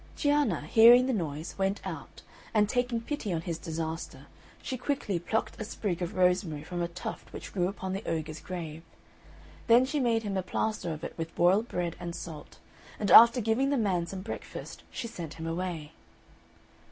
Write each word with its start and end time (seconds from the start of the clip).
Cianna 0.15 0.61
hearing 0.61 1.05
the 1.05 1.13
noise 1.13 1.53
went 1.59 1.79
out, 1.85 2.23
and 2.55 2.67
taking 2.67 3.01
pity 3.01 3.31
on 3.31 3.41
his 3.41 3.59
disaster, 3.59 4.25
she 4.59 4.75
quickly 4.75 5.19
plucked 5.19 5.61
a 5.61 5.63
sprig 5.63 6.01
of 6.01 6.15
rosemary 6.15 6.63
from 6.63 6.81
a 6.81 6.87
tuft 6.87 7.31
which 7.31 7.53
grew 7.53 7.67
upon 7.67 7.93
the 7.93 8.01
ogre's 8.09 8.39
grave; 8.39 8.81
then 9.67 9.85
she 9.85 9.99
made 9.99 10.23
him 10.23 10.37
a 10.37 10.41
plaster 10.41 10.91
of 10.91 11.03
it 11.03 11.13
with 11.19 11.35
boiled 11.35 11.67
bread 11.67 11.95
and 11.99 12.15
salt, 12.15 12.57
and 12.99 13.11
after 13.11 13.41
giving 13.41 13.69
the 13.69 13.77
man 13.77 14.07
some 14.07 14.21
breakfast 14.21 14.81
she 14.89 15.07
sent 15.07 15.35
him 15.35 15.45
away. 15.45 15.91